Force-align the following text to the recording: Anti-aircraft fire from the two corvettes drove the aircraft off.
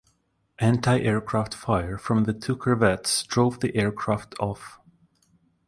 Anti-aircraft 0.57 1.53
fire 1.53 1.95
from 1.95 2.23
the 2.23 2.33
two 2.33 2.55
corvettes 2.57 3.21
drove 3.21 3.59
the 3.59 3.75
aircraft 3.75 4.33
off. 4.39 4.79